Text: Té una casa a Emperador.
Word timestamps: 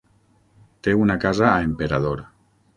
Té 0.87 0.95
una 1.03 1.19
casa 1.27 1.47
a 1.53 1.63
Emperador. 1.69 2.27